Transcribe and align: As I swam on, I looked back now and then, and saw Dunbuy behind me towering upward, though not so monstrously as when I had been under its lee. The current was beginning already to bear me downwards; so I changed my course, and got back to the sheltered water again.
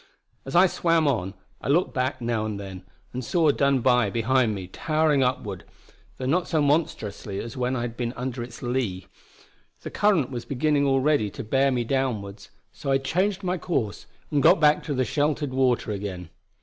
As 0.47 0.55
I 0.55 0.65
swam 0.65 1.07
on, 1.07 1.35
I 1.61 1.67
looked 1.67 1.93
back 1.93 2.21
now 2.23 2.43
and 2.43 2.59
then, 2.59 2.81
and 3.13 3.23
saw 3.23 3.51
Dunbuy 3.51 4.09
behind 4.09 4.55
me 4.55 4.65
towering 4.65 5.21
upward, 5.21 5.63
though 6.17 6.25
not 6.25 6.47
so 6.47 6.59
monstrously 6.59 7.37
as 7.37 7.55
when 7.55 7.75
I 7.75 7.81
had 7.81 7.97
been 7.97 8.11
under 8.13 8.41
its 8.41 8.63
lee. 8.63 9.05
The 9.83 9.91
current 9.91 10.31
was 10.31 10.43
beginning 10.43 10.87
already 10.87 11.29
to 11.29 11.43
bear 11.43 11.71
me 11.71 11.83
downwards; 11.83 12.49
so 12.71 12.89
I 12.91 12.97
changed 12.97 13.43
my 13.43 13.59
course, 13.59 14.07
and 14.31 14.41
got 14.41 14.59
back 14.59 14.81
to 14.85 14.95
the 14.95 15.05
sheltered 15.05 15.51
water 15.53 15.91
again. 15.91 16.31